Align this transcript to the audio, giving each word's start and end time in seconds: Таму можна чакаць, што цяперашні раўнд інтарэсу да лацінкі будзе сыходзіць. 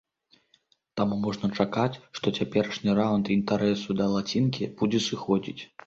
Таму 1.01 1.15
можна 1.25 1.51
чакаць, 1.59 1.99
што 2.21 2.35
цяперашні 2.39 2.91
раўнд 3.03 3.33
інтарэсу 3.39 3.89
да 4.01 4.13
лацінкі 4.19 4.63
будзе 4.81 4.99
сыходзіць. 5.11 5.61